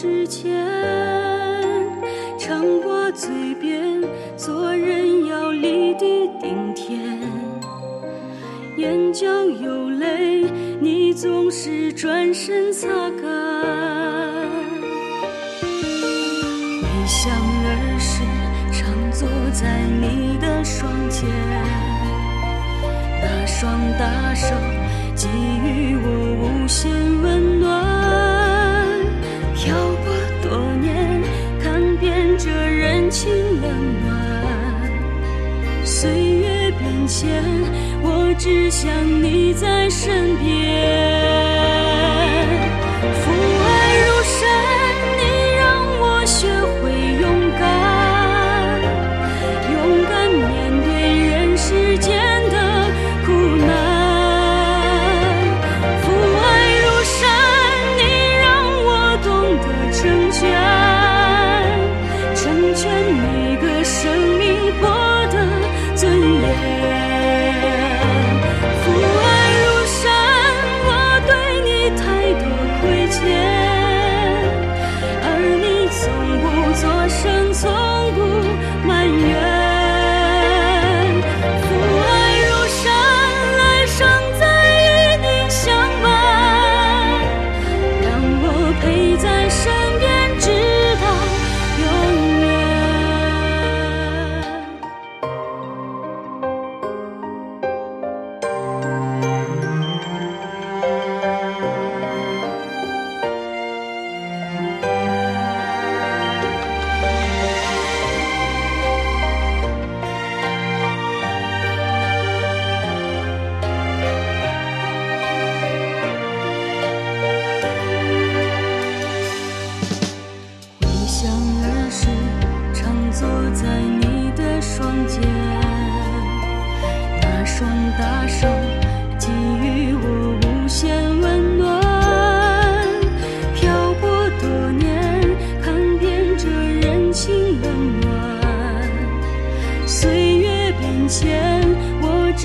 [0.00, 0.56] 之前
[2.38, 4.00] 常挂嘴边
[4.36, 7.18] 做人要立地顶天
[8.76, 9.26] 眼角
[9.60, 10.44] 有泪
[10.80, 12.86] 你总是转身擦
[13.20, 13.28] 干。
[16.80, 18.22] 回想儿时
[18.70, 21.28] 常坐在你的双肩
[23.20, 24.54] 那双大手
[25.16, 26.88] 给予我无限
[27.20, 28.37] 温暖。
[33.68, 37.44] 冷暖岁月变迁
[38.02, 38.90] 我只想
[39.22, 40.97] 你在身边。
[76.80, 77.77] 所生错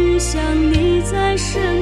[0.00, 0.40] 只想
[0.72, 1.79] 你在身边。